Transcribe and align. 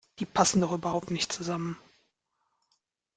Die 0.17 0.25
passen 0.25 0.61
doch 0.61 0.71
überhaupt 0.71 1.11
nicht 1.11 1.31
zusammen! 1.31 1.77